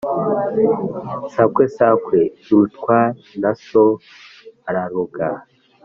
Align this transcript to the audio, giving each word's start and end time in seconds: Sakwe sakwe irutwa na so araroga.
Sakwe 1.33 1.63
sakwe 1.77 2.19
irutwa 2.41 2.97
na 3.41 3.51
so 3.65 3.85
araroga. 4.69 5.27